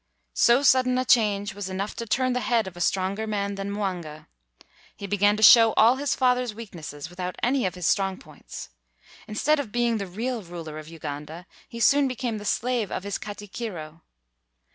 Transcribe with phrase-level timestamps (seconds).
[0.33, 3.69] So sudden a change was enough to turn the head of a stronger man than
[3.69, 4.25] Mwanga.
[4.97, 8.69] He began to show all his father's weak nesses without any of his strong points.
[9.27, 13.19] Instead of being the real ruler of Uganda, he soon became the slave of his
[13.19, 14.01] katikiro.